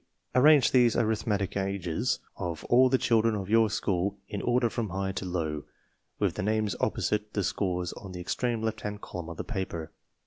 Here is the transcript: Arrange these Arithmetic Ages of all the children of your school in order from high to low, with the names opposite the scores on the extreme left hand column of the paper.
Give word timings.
Arrange 0.33 0.71
these 0.71 0.95
Arithmetic 0.95 1.55
Ages 1.55 2.17
of 2.35 2.63
all 2.65 2.89
the 2.89 2.97
children 2.97 3.35
of 3.35 3.47
your 3.51 3.69
school 3.69 4.17
in 4.27 4.41
order 4.41 4.67
from 4.67 4.89
high 4.89 5.11
to 5.11 5.25
low, 5.25 5.63
with 6.17 6.33
the 6.33 6.41
names 6.41 6.75
opposite 6.79 7.33
the 7.33 7.43
scores 7.43 7.93
on 7.93 8.11
the 8.11 8.19
extreme 8.19 8.63
left 8.63 8.81
hand 8.81 9.01
column 9.01 9.29
of 9.29 9.37
the 9.37 9.43
paper. 9.43 9.91